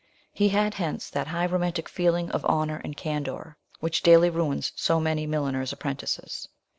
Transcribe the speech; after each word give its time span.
He 0.33 0.49
had, 0.49 0.73
hence, 0.73 1.11
that 1.11 1.27
high 1.27 1.45
romantic 1.45 1.87
feeling 1.87 2.31
of 2.31 2.43
honour 2.45 2.81
and 2.83 2.97
candour, 2.97 3.57
which 3.81 4.01
daily 4.01 4.31
ruins 4.31 4.71
so 4.75 4.99
many 4.99 5.27
milliners' 5.27 5.73
apprentices. 5.73 6.47